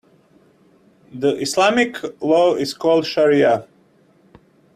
[1.13, 3.67] The Islamic law is called shariah.